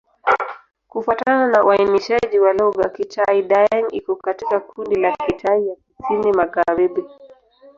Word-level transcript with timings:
Kufuatana 0.89 1.47
na 1.47 1.63
uainishaji 1.63 2.39
wa 2.39 2.53
lugha, 2.53 2.89
Kitai-Daeng 2.89 3.87
iko 3.91 4.15
katika 4.15 4.59
kundi 4.59 4.95
la 4.95 5.15
Kitai 5.27 5.67
ya 5.67 5.75
Kusini-Magharibi. 5.97 7.05